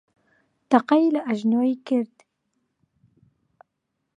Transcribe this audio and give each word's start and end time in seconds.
تەقەی 0.69 1.05
لە 1.15 1.21
ئەژنۆی 1.27 1.75
کرد. 1.87 2.15